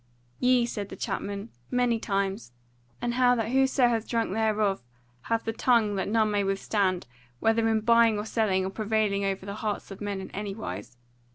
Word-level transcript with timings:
"Yea," 0.39 0.65
said 0.65 0.89
the 0.89 0.95
chapman, 0.95 1.51
"many 1.69 1.99
times; 1.99 2.51
and 3.03 3.13
how 3.13 3.35
that 3.35 3.49
whoso 3.51 3.87
hath 3.87 4.07
drunk 4.07 4.33
thereof 4.33 4.81
hath 5.29 5.43
the 5.43 5.53
tongue 5.53 5.93
that 5.95 6.07
none 6.09 6.31
may 6.31 6.43
withstand, 6.43 7.05
whether 7.39 7.67
in 7.69 7.81
buying 7.81 8.17
or 8.17 8.25
selling, 8.25 8.65
or 8.65 8.71
prevailing 8.71 9.23
over 9.23 9.45
the 9.45 9.53
hearts 9.61 9.91
of 9.91 10.01
men 10.01 10.19
in 10.19 10.31
any 10.31 10.55
wise. 10.55 10.97